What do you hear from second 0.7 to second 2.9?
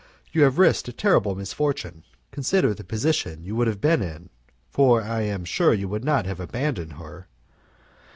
a terrible misfortune; consider the